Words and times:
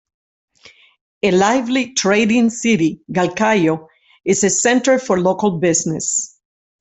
A 1.21 1.29
lively 1.29 1.93
trading 1.93 2.49
city, 2.49 3.01
Galkayo 3.11 3.87
is 4.25 4.43
a 4.43 4.49
center 4.49 4.97
for 4.97 5.21
local 5.21 5.59
business. 5.59 6.39